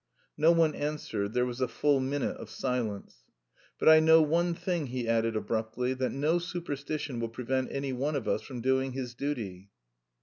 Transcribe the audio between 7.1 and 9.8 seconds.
will prevent any one of us from doing his duty."